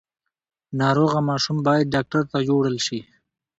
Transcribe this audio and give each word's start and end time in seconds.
ناروغه 0.81 1.19
ماشوم 1.29 1.57
باید 1.67 1.91
ډاکټر 1.93 2.21
ته 2.31 2.37
یووړل 2.47 2.77
شي۔ 2.85 2.99